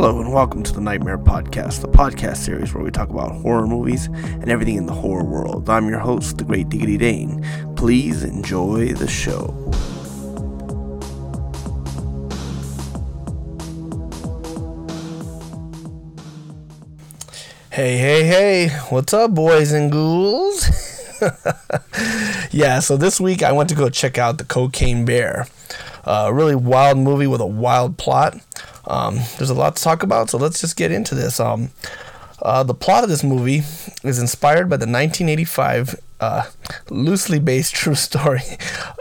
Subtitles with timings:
[0.00, 3.66] Hello, and welcome to the Nightmare Podcast, the podcast series where we talk about horror
[3.66, 5.68] movies and everything in the horror world.
[5.68, 7.44] I'm your host, the Great Diggity Dane.
[7.74, 9.52] Please enjoy the show.
[17.72, 20.64] Hey, hey, hey, what's up, boys and ghouls?
[22.52, 25.48] yeah, so this week I went to go check out The Cocaine Bear,
[26.04, 28.36] a really wild movie with a wild plot.
[28.88, 31.38] Um, there's a lot to talk about, so let's just get into this.
[31.38, 31.70] Um,
[32.40, 33.62] uh, the plot of this movie
[34.02, 36.44] is inspired by the 1985 uh,
[36.90, 38.42] loosely based true story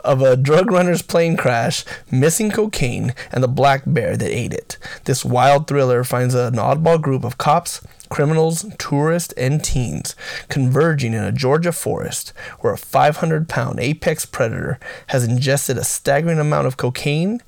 [0.04, 4.78] of a drug runner's plane crash, missing cocaine, and the black bear that ate it.
[5.06, 10.16] This wild thriller finds an oddball group of cops, criminals, tourists, and teens
[10.50, 16.40] converging in a Georgia forest where a 500 pound apex predator has ingested a staggering
[16.40, 17.42] amount of cocaine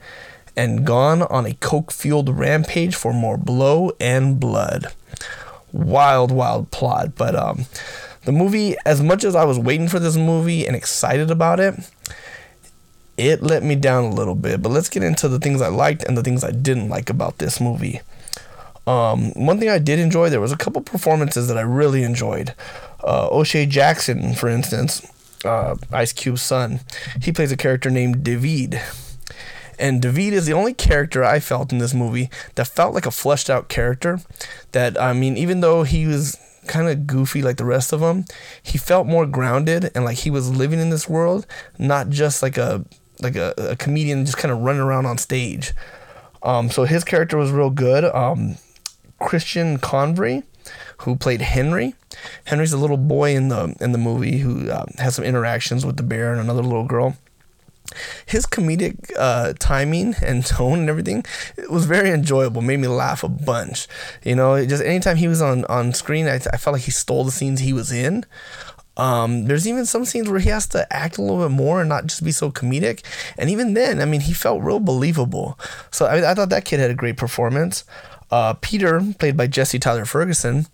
[0.59, 4.87] and gone on a coke fueled rampage for more blow and blood.
[5.71, 7.65] Wild, wild plot, but um,
[8.25, 11.75] the movie, as much as I was waiting for this movie and excited about it,
[13.15, 14.61] it let me down a little bit.
[14.61, 17.37] But let's get into the things I liked and the things I didn't like about
[17.37, 18.01] this movie.
[18.85, 22.53] Um, one thing I did enjoy, there was a couple performances that I really enjoyed.
[23.01, 25.09] Uh, O'Shea Jackson, for instance,
[25.45, 26.81] uh, Ice Cube's son,
[27.21, 28.81] he plays a character named David.
[29.79, 33.11] And David is the only character I felt in this movie that felt like a
[33.11, 34.19] fleshed out character.
[34.73, 38.25] That, I mean, even though he was kind of goofy like the rest of them,
[38.61, 41.45] he felt more grounded and like he was living in this world,
[41.77, 42.85] not just like a
[43.21, 45.73] like a, a comedian just kind of running around on stage.
[46.43, 48.05] Um, so his character was real good.
[48.05, 48.55] Um,
[49.19, 50.43] Christian Convery,
[50.99, 51.95] who played Henry.
[52.45, 55.97] Henry's a little boy in the in the movie who uh, has some interactions with
[55.97, 57.17] the bear and another little girl
[58.25, 61.25] his comedic uh, timing and tone and everything
[61.57, 63.87] it was very enjoyable made me laugh a bunch.
[64.23, 67.23] You know just anytime he was on on screen I, I felt like he stole
[67.23, 68.25] the scenes he was in.
[68.97, 71.87] Um, there's even some scenes where he has to act a little bit more and
[71.87, 73.01] not just be so comedic.
[73.37, 75.57] And even then i mean he felt real believable.
[75.91, 77.83] So i, I thought that kid had a great performance.
[78.31, 80.67] Uh, peter played by jesse tyler ferguson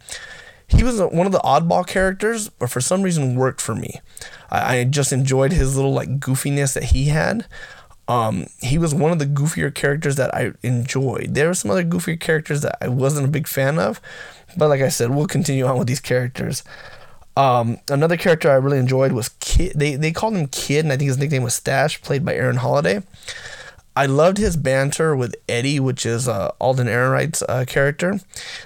[0.67, 4.01] he was one of the oddball characters, but for some reason worked for me.
[4.49, 7.45] I, I just enjoyed his little like goofiness that he had.
[8.07, 11.33] Um, he was one of the goofier characters that I enjoyed.
[11.33, 13.99] There were some other goofier characters that I wasn't a big fan of,
[14.55, 16.63] but like I said, we'll continue on with these characters.
[17.37, 19.73] Um, another character I really enjoyed was Kid.
[19.75, 22.57] They they called him Kid, and I think his nickname was Stache, played by Aaron
[22.57, 23.01] Holliday.
[23.95, 28.19] I loved his banter with Eddie, which is uh, Alden Ehrenreich's uh, character.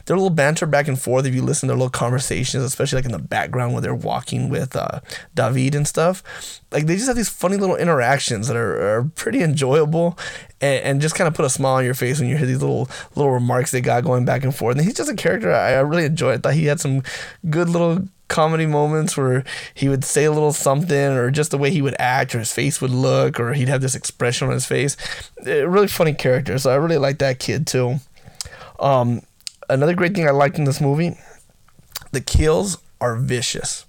[0.06, 3.06] Their little banter back and forth, if you listen to their little conversations, especially like
[3.06, 5.02] in the background when they're walking with uh,
[5.36, 6.24] David and stuff,
[6.72, 10.18] like they just have these funny little interactions that are, are pretty enjoyable
[10.62, 12.62] and, and just kind of put a smile on your face when you hear these
[12.62, 14.78] little little remarks they got going back and forth.
[14.78, 16.34] And he's just a character I, I really enjoy.
[16.34, 17.04] I thought he had some
[17.50, 21.72] good little comedy moments where he would say a little something or just the way
[21.72, 24.66] he would act or his face would look or he'd have this expression on his
[24.66, 24.96] face.
[25.46, 26.58] A really funny character.
[26.58, 27.98] So I really like that kid too.
[28.80, 29.24] Um,
[29.70, 31.18] another great thing I liked in this movie,
[32.12, 33.86] the kills are vicious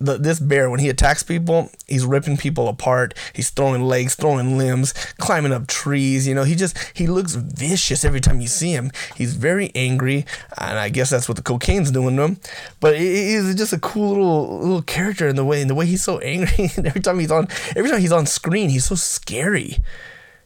[0.00, 3.14] the, this bear when he attacks people he's ripping people apart.
[3.32, 8.04] He's throwing legs throwing limbs climbing up trees you know he just he looks vicious
[8.04, 8.90] every time you see him.
[9.16, 10.24] He's very angry
[10.58, 12.40] and i guess that's what the cocaine's doing to him.
[12.80, 16.04] But he's just a cool little little character in the way in the way he's
[16.04, 16.70] so angry.
[16.76, 19.78] Every time he's on every time he's on screen he's so scary.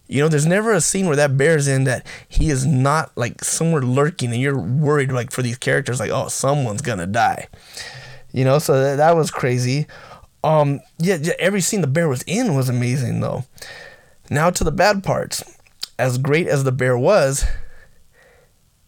[0.08, 3.42] You know, there's never a scene where that bear's in that he is not like
[3.42, 7.48] somewhere lurking and you're worried like for these characters like, oh, someone's gonna die
[8.32, 9.86] you know, so that, that was crazy.
[10.44, 13.44] Um, yeah, yeah, every scene the bear was in was amazing though.
[14.30, 15.42] Now to the bad parts.
[15.98, 17.44] As great as the bear was,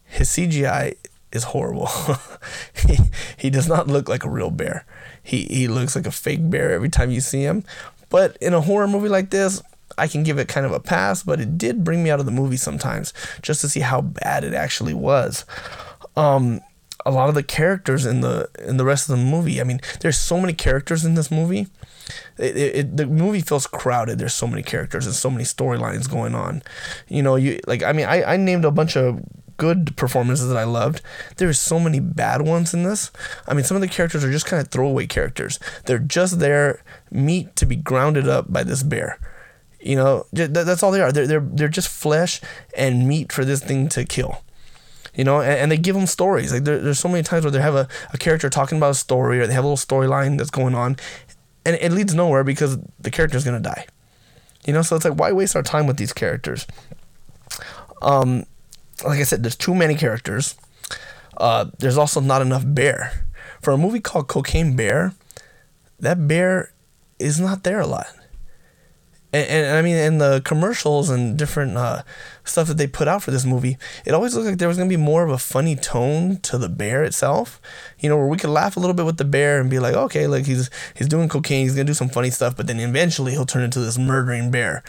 [0.03, 0.95] his CGI
[1.31, 1.89] is horrible.
[2.87, 2.97] he,
[3.37, 4.85] he does not look like a real bear.
[5.21, 7.63] He he looks like a fake bear every time you see him.
[8.09, 9.61] But in a horror movie like this,
[9.97, 12.25] I can give it kind of a pass, but it did bring me out of
[12.25, 15.45] the movie sometimes just to see how bad it actually was.
[16.15, 16.61] Um,
[17.05, 19.61] a lot of the characters in the in the rest of the movie.
[19.61, 21.67] I mean, there's so many characters in this movie.
[22.37, 24.17] It, it, the movie feels crowded.
[24.19, 26.63] There's so many characters and so many storylines going on.
[27.07, 27.83] You know, you like.
[27.83, 29.21] I mean, I, I named a bunch of
[29.57, 31.01] good performances that I loved.
[31.37, 33.11] There's so many bad ones in this.
[33.47, 35.59] I mean, some of the characters are just kind of throwaway characters.
[35.85, 39.19] They're just there meat to be grounded up by this bear.
[39.79, 41.11] You know, that's all they are.
[41.11, 42.41] They're they're they're just flesh
[42.75, 44.41] and meat for this thing to kill
[45.15, 46.53] you know, and, and they give them stories.
[46.53, 48.95] Like there, there's so many times where they have a, a character talking about a
[48.95, 50.97] story or they have a little storyline that's going on,
[51.65, 53.85] and it leads nowhere because the character's gonna die.
[54.65, 56.67] You know, so it's like why waste our time with these characters?
[58.01, 58.45] Um,
[59.03, 60.55] like I said, there's too many characters.
[61.37, 63.25] Uh, there's also not enough bear.
[63.61, 65.13] For a movie called Cocaine Bear,
[65.99, 66.71] that bear
[67.19, 68.07] is not there a lot.
[69.35, 72.03] And, and I mean, in the commercials and different uh,
[72.45, 74.89] stuff that they put out for this movie, it always looked like there was gonna
[74.89, 77.59] be more of a funny tone to the bear itself.
[77.99, 79.93] You know, where we could laugh a little bit with the bear and be like,
[79.93, 83.33] okay, like he's he's doing cocaine, he's gonna do some funny stuff, but then eventually
[83.33, 84.83] he'll turn into this murdering bear.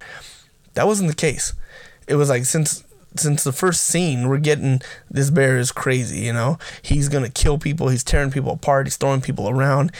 [0.75, 1.53] That wasn't the case.
[2.07, 2.85] It was like since
[3.17, 6.59] since the first scene, we're getting this bear is crazy, you know?
[6.83, 9.91] He's gonna kill people, he's tearing people apart, he's throwing people around.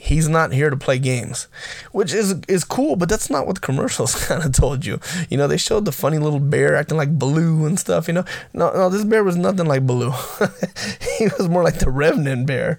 [0.00, 1.48] He's not here to play games,
[1.90, 5.00] which is is cool, but that's not what the commercials kind of told you.
[5.28, 8.06] You know, they showed the funny little bear acting like Baloo and stuff.
[8.06, 8.24] You know,
[8.54, 10.12] no, no, this bear was nothing like Baloo.
[11.18, 12.78] he was more like the Revenant bear.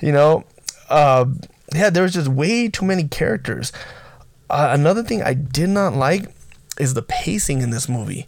[0.00, 0.44] You know,
[0.88, 1.26] uh,
[1.72, 3.72] yeah, there was just way too many characters.
[4.50, 6.34] Uh, another thing I did not like
[6.80, 8.26] is the pacing in this movie.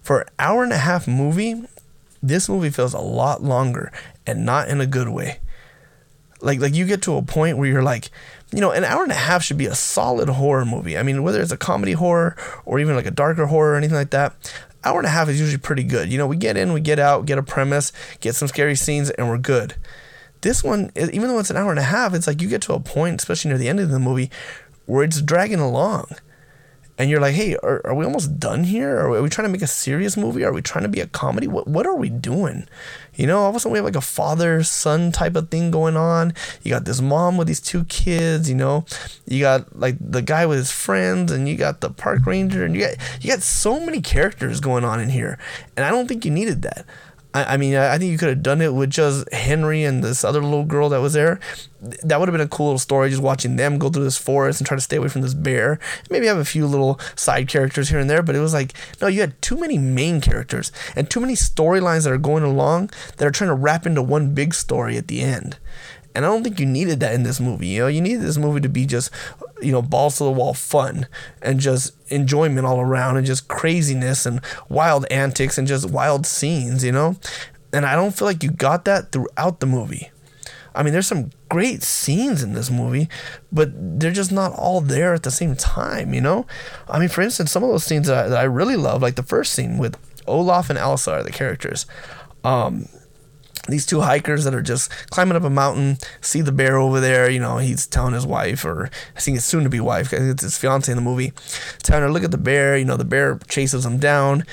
[0.00, 1.64] For an hour and a half movie,
[2.22, 3.92] this movie feels a lot longer
[4.26, 5.40] and not in a good way.
[6.40, 8.10] Like like you get to a point where you're like,
[8.52, 10.98] you know, an hour and a half should be a solid horror movie.
[10.98, 13.96] I mean, whether it's a comedy horror or even like a darker horror or anything
[13.96, 14.34] like that,
[14.84, 16.10] hour and a half is usually pretty good.
[16.10, 19.10] You know, we get in, we get out, get a premise, get some scary scenes,
[19.10, 19.74] and we're good.
[20.42, 22.74] This one, even though it's an hour and a half, it's like you get to
[22.74, 24.30] a point, especially near the end of the movie,
[24.86, 26.08] where it's dragging along
[26.96, 28.98] and you're like, hey, are, are we almost done here?
[28.98, 30.44] Are we trying to make a serious movie?
[30.44, 31.48] Are we trying to be a comedy?
[31.48, 32.68] What what are we doing?
[33.14, 35.70] You know, all of a sudden we have like a father son type of thing
[35.70, 36.34] going on.
[36.62, 38.48] You got this mom with these two kids.
[38.48, 38.84] You know,
[39.26, 42.74] you got like the guy with his friends, and you got the park ranger, and
[42.76, 45.38] you got you got so many characters going on in here,
[45.76, 46.86] and I don't think you needed that.
[47.34, 50.24] I, I mean, I think you could have done it with just Henry and this
[50.24, 51.40] other little girl that was there.
[52.02, 54.60] That would have been a cool little story, just watching them go through this forest
[54.60, 55.78] and try to stay away from this bear.
[56.08, 58.72] Maybe have a few little side characters here and there, but it was like,
[59.02, 62.90] no, you had too many main characters and too many storylines that are going along
[63.16, 65.58] that are trying to wrap into one big story at the end.
[66.14, 67.66] And I don't think you needed that in this movie.
[67.66, 69.10] You know, you needed this movie to be just,
[69.60, 71.08] you know, balls to the wall fun
[71.42, 76.84] and just enjoyment all around and just craziness and wild antics and just wild scenes,
[76.84, 77.16] you know?
[77.72, 80.10] And I don't feel like you got that throughout the movie.
[80.76, 83.08] I mean, there's some great scenes in this movie,
[83.52, 86.46] but they're just not all there at the same time, you know?
[86.88, 89.14] I mean, for instance, some of those scenes that I, that I really love, like
[89.16, 89.96] the first scene with
[90.26, 91.86] Olaf and Elsa are the characters.
[92.42, 92.88] Um,
[93.68, 97.30] these two hikers that are just climbing up a mountain, see the bear over there.
[97.30, 100.42] You know, he's telling his wife, or I think his soon to be wife, it's
[100.42, 101.32] his fiance in the movie,
[101.82, 102.76] telling her, look at the bear.
[102.76, 104.44] You know, the bear chases him down,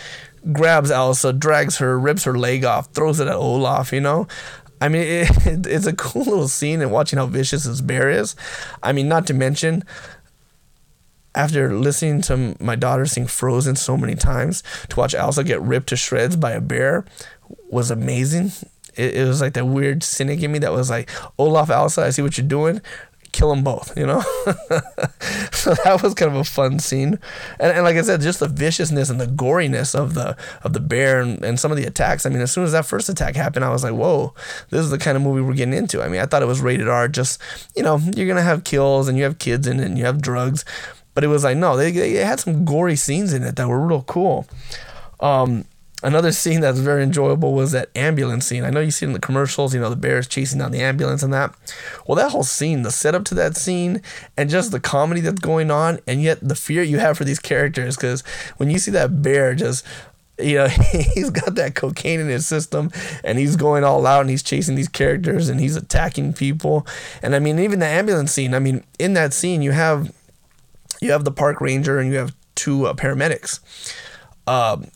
[0.51, 4.27] grabs Elsa, drags her, rips her leg off, throws it at Olaf, you know.
[4.79, 8.35] I mean, it, it's a cool little scene and watching how vicious this bear is.
[8.81, 9.83] I mean, not to mention,
[11.35, 15.89] after listening to my daughter sing Frozen so many times, to watch Elsa get ripped
[15.89, 17.05] to shreds by a bear
[17.69, 18.51] was amazing
[18.95, 22.09] it, it was like that weird cynic in me that was like, Olaf Elsa, I
[22.09, 22.81] see what you're doing
[23.31, 24.19] kill them both, you know?
[25.51, 27.19] so that was kind of a fun scene.
[27.59, 30.79] And, and like I said, just the viciousness and the goriness of the of the
[30.79, 32.25] bear and, and some of the attacks.
[32.25, 34.33] I mean, as soon as that first attack happened, I was like, whoa,
[34.69, 36.01] this is the kind of movie we're getting into.
[36.01, 37.41] I mean, I thought it was rated R, just,
[37.75, 40.05] you know, you're going to have kills and you have kids in it and you
[40.05, 40.65] have drugs.
[41.13, 43.85] But it was like, no, they, they had some gory scenes in it that were
[43.85, 44.47] real cool.
[45.19, 45.65] Um,
[46.03, 48.63] Another scene that's very enjoyable was that ambulance scene.
[48.63, 50.81] I know you see it in the commercials, you know, the bears chasing down the
[50.81, 51.53] ambulance and that.
[52.07, 54.01] Well, that whole scene, the setup to that scene,
[54.35, 57.39] and just the comedy that's going on, and yet the fear you have for these
[57.39, 58.21] characters, because
[58.57, 59.85] when you see that bear just
[60.39, 60.67] you know,
[61.13, 62.91] he's got that cocaine in his system
[63.23, 66.85] and he's going all out and he's chasing these characters and he's attacking people.
[67.21, 70.11] And I mean, even the ambulance scene, I mean, in that scene, you have
[70.99, 73.59] you have the park ranger and you have two uh, paramedics.
[74.47, 74.89] Um,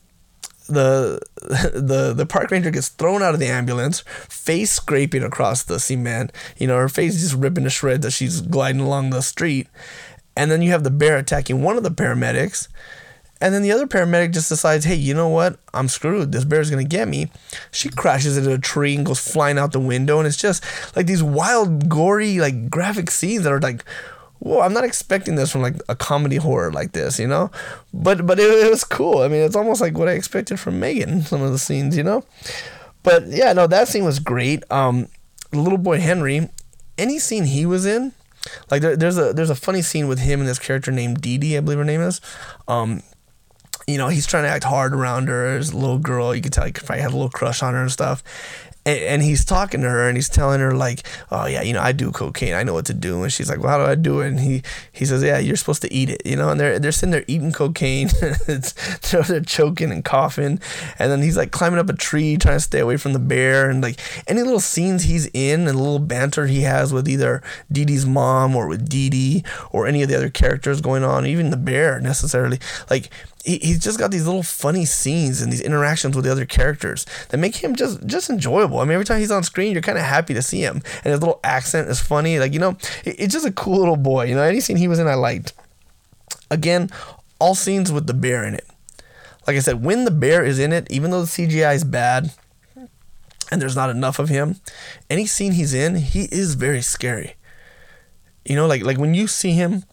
[0.66, 1.20] the
[1.74, 6.32] the the park ranger gets thrown out of the ambulance, face scraping across the cement.
[6.56, 9.68] You know, her face is just ripping to shreds as she's gliding along the street.
[10.36, 12.68] And then you have the bear attacking one of the paramedics.
[13.38, 15.58] And then the other paramedic just decides, hey, you know what?
[15.74, 16.32] I'm screwed.
[16.32, 17.30] This bear's gonna get me.
[17.70, 20.18] She crashes into a tree and goes flying out the window.
[20.18, 20.64] And it's just
[20.96, 23.84] like these wild, gory, like graphic scenes that are like
[24.46, 27.50] well, I'm not expecting this from like a comedy horror like this, you know,
[27.92, 29.18] but but it, it, was cool.
[29.18, 31.22] I mean, it's almost like what I expected from Megan.
[31.22, 32.24] Some of the scenes, you know,
[33.02, 34.62] but yeah, no, that scene was great.
[34.70, 35.08] Um,
[35.52, 36.48] little boy Henry,
[36.96, 38.12] any scene he was in,
[38.70, 41.38] like there, there's a there's a funny scene with him and this character named Dee
[41.38, 42.20] Dee, I believe her name is.
[42.68, 43.02] Um,
[43.86, 46.34] you know, he's trying to act hard around her as a little girl.
[46.34, 48.22] You could tell he probably had a little crush on her and stuff.
[48.86, 51.80] And, and, he's talking to her and he's telling her like, "Oh yeah, you know
[51.80, 52.54] I do cocaine.
[52.54, 54.40] I know what to do." And she's like, "Well, how do I do it?" And
[54.40, 54.62] he
[54.92, 57.24] he says, "Yeah, you're supposed to eat it." You know, and they're they're sitting there
[57.26, 58.08] eating cocaine.
[58.46, 60.60] they're, they're choking and coughing,
[60.98, 63.68] and then he's like climbing up a tree trying to stay away from the bear.
[63.68, 67.84] And like any little scenes he's in and little banter he has with either Dee
[67.84, 71.50] Dee's mom or with Dee Dee or any of the other characters going on, even
[71.50, 73.10] the bear necessarily, like
[73.46, 77.06] he, he's just got these little funny scenes and these interactions with the other characters
[77.28, 78.80] that make him just just enjoyable.
[78.80, 81.12] I mean, every time he's on screen, you're kind of happy to see him, and
[81.12, 82.38] his little accent is funny.
[82.38, 82.70] Like you know,
[83.04, 84.24] it, it's just a cool little boy.
[84.24, 85.54] You know, any scene he was in, I liked.
[86.50, 86.90] Again,
[87.38, 88.66] all scenes with the bear in it.
[89.46, 92.32] Like I said, when the bear is in it, even though the CGI is bad
[93.52, 94.56] and there's not enough of him,
[95.08, 97.36] any scene he's in, he is very scary.
[98.44, 99.84] You know, like like when you see him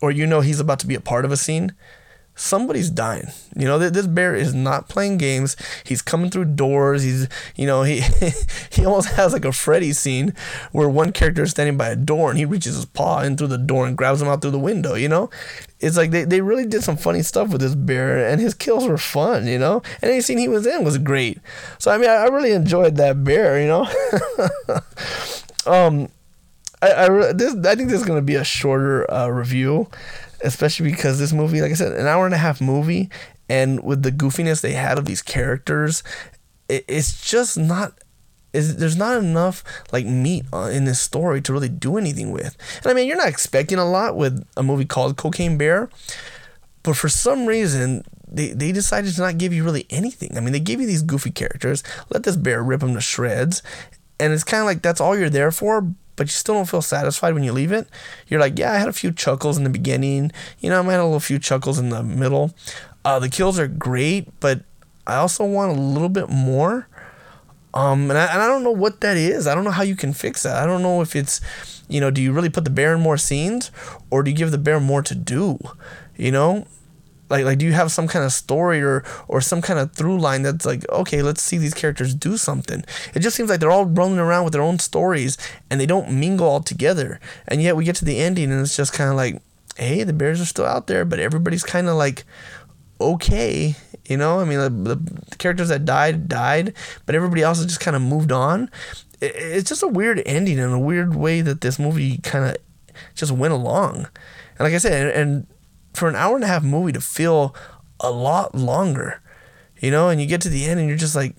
[0.00, 1.74] or you know he's about to be a part of a scene,
[2.40, 3.28] somebody's dying.
[3.54, 5.56] You know, this bear is not playing games.
[5.84, 7.02] He's coming through doors.
[7.02, 8.02] He's, you know, he
[8.70, 10.34] he almost has like a Freddy scene
[10.72, 13.48] where one character is standing by a door and he reaches his paw in through
[13.48, 14.94] the door and grabs him out through the window.
[14.94, 15.30] You know,
[15.80, 18.86] it's like they, they really did some funny stuff with this bear and his kills
[18.86, 19.46] were fun.
[19.46, 21.38] You know, and any scene he was in was great.
[21.78, 23.60] So I mean, I, I really enjoyed that bear.
[23.60, 24.80] You know,
[25.66, 26.08] um.
[26.82, 29.86] I, I, this, I think this is going to be a shorter uh, review
[30.42, 33.10] especially because this movie, like I said, an hour and a half movie,
[33.48, 36.02] and with the goofiness they had of these characters,
[36.68, 37.94] it, it's just not.
[38.52, 42.56] Is there's not enough like meat in this story to really do anything with.
[42.78, 45.88] And I mean, you're not expecting a lot with a movie called Cocaine Bear,
[46.82, 50.36] but for some reason they, they decided to not give you really anything.
[50.36, 53.62] I mean, they gave you these goofy characters, let this bear rip them to shreds,
[54.18, 56.82] and it's kind of like that's all you're there for but you still don't feel
[56.82, 57.88] satisfied when you leave it.
[58.28, 60.32] You're like, yeah, I had a few chuckles in the beginning.
[60.58, 62.52] You know, I have a little few chuckles in the middle.
[63.06, 64.60] Uh, the kills are great, but
[65.06, 66.88] I also want a little bit more.
[67.72, 69.46] Um, and I, and I don't know what that is.
[69.46, 70.62] I don't know how you can fix that.
[70.62, 71.40] I don't know if it's,
[71.88, 73.70] you know, do you really put the bear in more scenes
[74.10, 75.58] or do you give the bear more to do?
[76.18, 76.66] You know,
[77.30, 80.18] like like do you have some kind of story or or some kind of through
[80.18, 82.84] line that's like okay let's see these characters do something?
[83.14, 85.38] It just seems like they're all running around with their own stories
[85.70, 87.20] and they don't mingle all together.
[87.48, 89.40] And yet we get to the ending and it's just kind of like
[89.76, 92.24] hey the bears are still out there but everybody's kind of like
[93.00, 94.40] okay you know?
[94.40, 96.74] I mean the, the, characters that died died
[97.06, 98.68] but everybody else has just kind of moved on.
[99.20, 102.56] It, it's just a weird ending and a weird way that this movie kind of
[103.14, 104.08] just went along.
[104.58, 105.46] And like i said and, and
[105.94, 107.54] for an hour and a half movie to feel
[108.00, 109.20] a lot longer,
[109.80, 111.34] you know, and you get to the end and you're just like,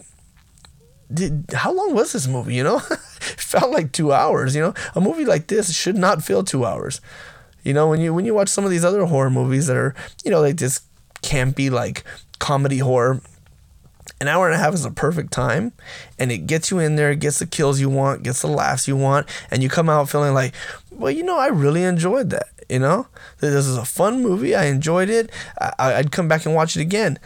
[1.53, 2.55] how long was this movie?
[2.61, 4.55] You know, it felt like two hours.
[4.55, 7.01] You know, a movie like this should not feel two hours.
[7.63, 9.95] You know, when you when you watch some of these other horror movies that are,
[10.23, 10.81] you know, like this
[11.21, 12.03] campy like
[12.39, 13.21] comedy horror,
[14.19, 15.71] an hour and a half is a perfect time,
[16.17, 18.95] and it gets you in there, gets the kills you want, gets the laughs you
[18.95, 20.53] want, and you come out feeling like,
[20.91, 22.47] well, you know, I really enjoyed that.
[22.71, 23.07] You know,
[23.39, 24.55] this is a fun movie.
[24.55, 25.29] I enjoyed it.
[25.59, 27.19] I, I'd come back and watch it again.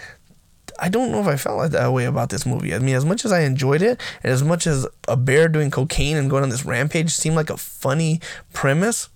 [0.80, 2.74] I don't know if I felt like that way about this movie.
[2.74, 5.70] I mean, as much as I enjoyed it, and as much as a bear doing
[5.70, 8.22] cocaine and going on this rampage seemed like a funny
[8.54, 9.10] premise,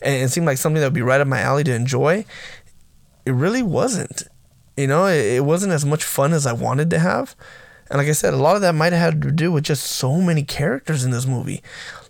[0.00, 2.24] and it seemed like something that would be right up my alley to enjoy,
[3.24, 4.22] it really wasn't.
[4.76, 7.34] You know, it, it wasn't as much fun as I wanted to have.
[7.88, 9.84] And like I said, a lot of that might have had to do with just
[9.84, 11.62] so many characters in this movie.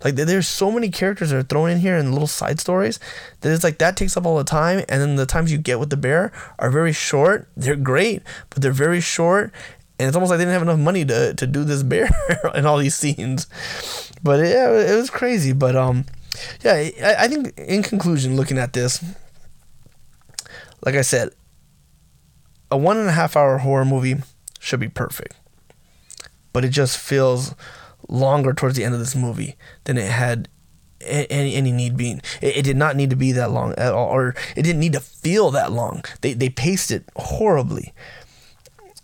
[0.02, 2.99] Like there's so many characters that are thrown in here and little side stories
[3.40, 4.85] that it's like that takes up all the time.
[4.88, 7.49] And then the times you get with the bear are very short.
[7.56, 9.52] They're great, but they're very short.
[9.99, 12.09] And it's almost like they didn't have enough money to, to do this bear
[12.54, 13.47] in all these scenes.
[14.23, 15.52] But yeah, it was crazy.
[15.52, 16.06] But um,
[16.62, 19.04] yeah, I, I think in conclusion, looking at this,
[20.85, 21.30] like I said,
[22.71, 24.16] a one and a half hour horror movie
[24.59, 25.35] should be perfect
[26.56, 27.54] but it just feels
[28.08, 30.48] longer towards the end of this movie than it had
[31.02, 32.22] any any need being.
[32.40, 34.94] It, it, did not need to be that long at all, or it didn't need
[34.94, 36.02] to feel that long.
[36.22, 37.92] They they paced it horribly,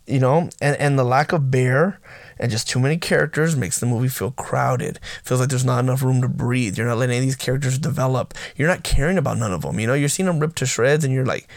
[0.06, 2.00] you know, and and the lack of bear
[2.38, 4.98] and just too many characters makes the movie feel crowded.
[5.22, 6.78] Feels like there's not enough room to breathe.
[6.78, 8.32] You're not letting any of these characters develop.
[8.56, 9.78] You're not caring about none of them.
[9.78, 11.48] You know, you're seeing them ripped to shreds, and you're like,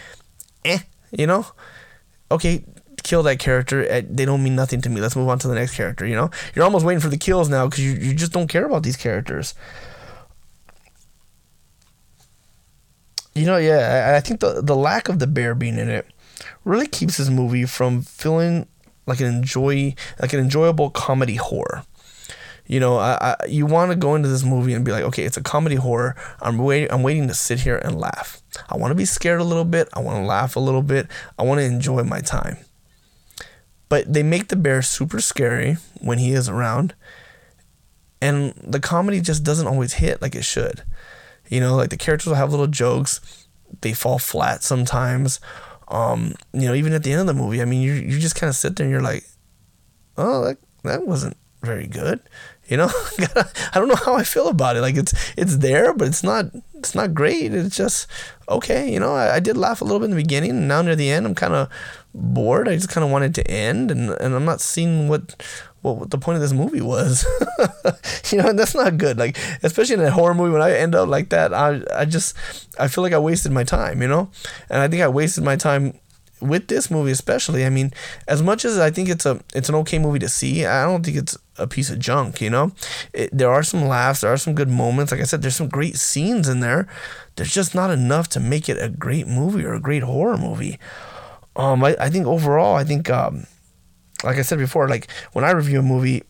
[0.66, 0.80] eh,
[1.12, 1.46] you know,
[2.30, 2.66] okay,
[3.06, 3.88] kill that character.
[3.88, 5.00] Eh, they don't mean nothing to me.
[5.00, 6.06] Let's move on to the next character.
[6.06, 8.66] You know, you're almost waiting for the kills now because you, you just don't care
[8.66, 9.54] about these characters.
[13.34, 16.08] You know, yeah, I, I think the the lack of the bear being in it
[16.64, 18.68] really keeps this movie from feeling
[19.06, 21.84] like an enjoy like an enjoyable comedy horror.
[22.68, 25.24] You know, I, I you want to go into this movie and be like, okay,
[25.24, 26.16] it's a comedy horror.
[26.42, 26.92] I'm waiting.
[26.92, 28.42] I'm waiting to sit here and laugh.
[28.70, 29.90] I want to be scared a little bit.
[29.94, 31.08] I want to laugh a little bit.
[31.38, 32.58] I want to enjoy my time.
[33.90, 36.94] But they make the bear super scary when he is around.
[38.22, 40.84] And the comedy just doesn't always hit like it should.
[41.50, 43.48] You know like the characters will have little jokes.
[43.82, 45.40] They fall flat sometimes.
[45.88, 48.36] Um you know even at the end of the movie i mean you, you just
[48.36, 49.24] kind of sit there and you're like
[50.18, 52.20] oh that, that wasn't very good.
[52.68, 52.90] You know
[53.36, 54.82] i don't know how i feel about it.
[54.82, 57.54] Like it's it's there but it's not it's not great.
[57.54, 58.08] It's just
[58.50, 60.82] okay you know i, I did laugh a little bit in the beginning and now
[60.82, 61.70] near the end i'm kind of
[62.16, 62.68] bored.
[62.68, 65.36] I just kind of wanted to end and, and i'm not seeing what
[65.82, 67.26] what the point of this movie was.
[68.32, 69.20] You know that's not good.
[69.20, 72.36] Like especially in a horror movie when i end up like that i i just
[72.80, 74.30] i feel like i wasted my time you know?
[74.70, 76.00] And i think i wasted my time
[76.42, 77.66] with this movie especially.
[77.66, 77.92] I mean
[78.28, 81.06] as much as i think it's a it's an okay movie to see i don't
[81.06, 82.72] think it's a piece of junk you know?
[83.14, 85.12] It, there are some laughs there are some good moments.
[85.12, 86.88] Like i said there's some great scenes in there.
[87.36, 90.80] There's just not enough to make it a great movie or a great horror movie
[91.56, 93.46] um i, I think overall i think um
[94.24, 96.24] like i said before like when i review a movie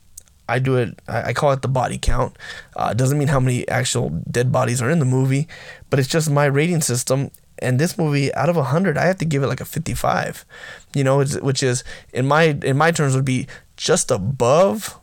[0.48, 1.00] I do it.
[1.08, 2.38] I call it the body count.
[2.76, 5.48] Uh, it doesn't mean how many actual dead bodies are in the movie,
[5.90, 9.26] but it's just my rating system, and this movie out of 100 i have to
[9.26, 10.46] give it like a 55
[10.94, 15.00] you know which is in my in my terms would be just above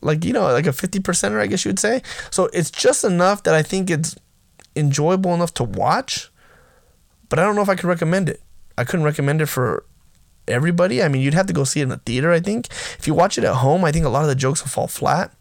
[0.00, 3.04] like you know like a 50 percenter i guess you would say so it's just
[3.04, 4.16] enough that i think it's
[4.76, 6.30] enjoyable enough to watch
[7.28, 8.40] but i don't know if i could recommend it
[8.78, 9.84] i couldn't recommend it for
[10.46, 12.66] everybody i mean you'd have to go see it in the theater i think
[12.98, 14.86] if you watch it at home i think a lot of the jokes will fall
[14.86, 15.32] flat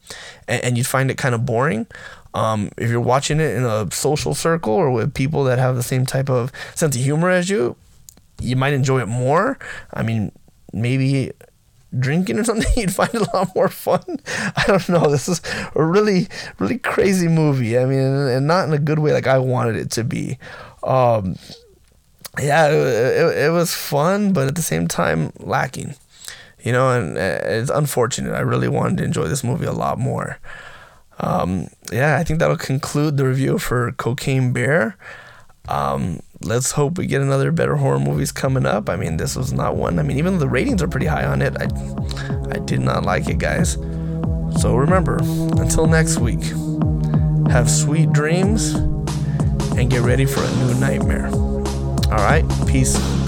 [0.47, 1.85] and, and you'd find it kind of boring
[2.33, 5.83] um, if you're watching it in a social circle or with people that have the
[5.83, 7.75] same type of sense of humor as you,
[8.41, 9.59] you might enjoy it more.
[9.93, 10.31] I mean,
[10.71, 11.31] maybe
[11.97, 14.01] drinking or something, you'd find it a lot more fun.
[14.27, 15.11] I don't know.
[15.11, 15.41] This is
[15.75, 17.77] a really, really crazy movie.
[17.77, 20.39] I mean, and not in a good way like I wanted it to be.
[20.81, 21.35] Um,
[22.39, 25.95] yeah, it, it, it was fun, but at the same time, lacking.
[26.63, 28.33] You know, and uh, it's unfortunate.
[28.33, 30.39] I really wanted to enjoy this movie a lot more
[31.19, 34.97] um, yeah, I think that'll conclude the review for Cocaine Bear.
[35.69, 38.89] Um, let's hope we get another better horror movies coming up.
[38.89, 39.99] I mean, this was not one.
[39.99, 41.65] I mean, even though the ratings are pretty high on it, I,
[42.51, 43.73] I did not like it, guys.
[44.59, 45.17] So remember,
[45.61, 46.43] until next week,
[47.49, 48.73] have sweet dreams
[49.77, 51.52] and get ready for a new nightmare.
[52.13, 53.22] All right, peace.